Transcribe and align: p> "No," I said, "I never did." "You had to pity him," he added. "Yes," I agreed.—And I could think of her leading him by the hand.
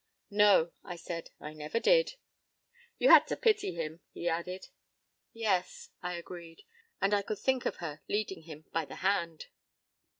p> 0.31 0.35
"No," 0.37 0.71
I 0.83 0.95
said, 0.95 1.29
"I 1.39 1.53
never 1.53 1.79
did." 1.79 2.15
"You 2.97 3.09
had 3.09 3.27
to 3.27 3.37
pity 3.37 3.75
him," 3.75 3.99
he 4.11 4.27
added. 4.27 4.69
"Yes," 5.31 5.91
I 6.01 6.13
agreed.—And 6.15 7.13
I 7.13 7.21
could 7.21 7.37
think 7.37 7.67
of 7.67 7.75
her 7.75 8.01
leading 8.09 8.41
him 8.41 8.65
by 8.73 8.85
the 8.85 8.95
hand. 9.05 9.49